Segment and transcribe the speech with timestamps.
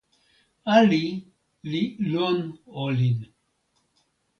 [0.77, 1.03] ali
[1.71, 2.37] li lon
[2.83, 3.19] olin.